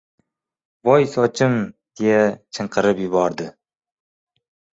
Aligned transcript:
—Voy 0.87 1.03
sochim!— 1.13 1.53
deya 1.99 2.23
chinqirib 2.57 3.03
yig‘ladi. 3.05 3.49